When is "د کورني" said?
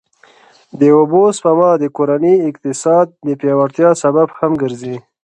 1.79-2.35